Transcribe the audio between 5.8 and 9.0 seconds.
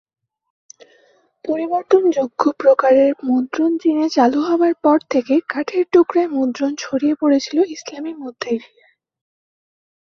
টুকরায় মুদ্রণ ছড়িয়ে পড়েছিল ইসলামী মধ্য এশিয়ায়।